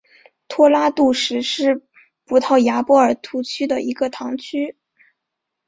[0.47, 1.75] 托拉杜什是
[2.25, 4.75] 葡萄牙波尔图区的一个堂区。